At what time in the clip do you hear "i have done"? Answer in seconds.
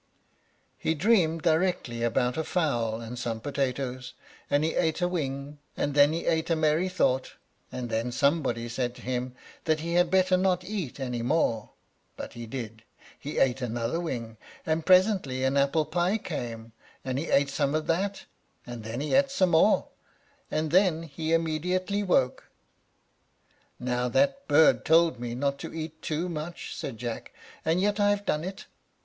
27.99-28.43